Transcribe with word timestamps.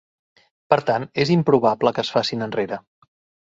Per 0.73 0.79
tant, 0.87 1.05
és 1.25 1.33
improbable 1.35 1.93
que 1.99 2.05
es 2.07 2.11
facin 2.17 2.47
enrere. 2.47 2.81